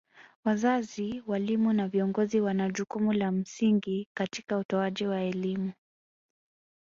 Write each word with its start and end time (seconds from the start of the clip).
Wazazi 0.45 1.23
walimu 1.27 1.73
na 1.73 1.87
viongozi 1.87 2.41
wana 2.41 2.69
jukumu 2.69 3.13
la 3.13 3.31
msingi 3.31 4.07
katika 4.13 4.57
utoaji 4.57 5.07
wa 5.07 5.21
elimu 5.21 5.71